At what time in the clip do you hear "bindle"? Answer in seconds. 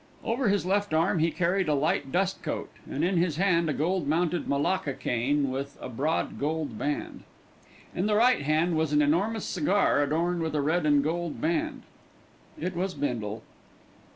12.95-13.43